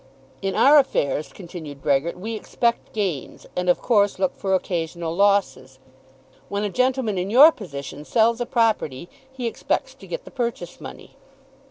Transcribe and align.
"In 0.41 0.55
our 0.55 0.79
affairs," 0.79 1.31
continued 1.31 1.83
Brehgert, 1.83 2.15
"we 2.17 2.35
expect 2.35 2.91
gains, 2.91 3.45
and 3.55 3.69
of 3.69 3.83
course 3.83 4.17
look 4.17 4.35
for 4.35 4.55
occasional 4.55 5.15
losses. 5.15 5.77
When 6.49 6.63
a 6.63 6.69
gentleman 6.71 7.19
in 7.19 7.29
your 7.29 7.51
position 7.51 8.03
sells 8.03 8.41
a 8.41 8.47
property 8.47 9.09
he 9.31 9.45
expects 9.45 9.93
to 9.93 10.07
get 10.07 10.25
the 10.25 10.31
purchase 10.31 10.81
money." 10.81 11.17